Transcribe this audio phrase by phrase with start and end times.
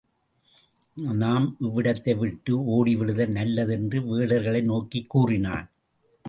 [1.13, 5.67] நாம் இவ்விடத்தை விட்டு ஓடிவிடுதல் நல்லது என்று வேடர்களை நோக்கிக் கூறினான்.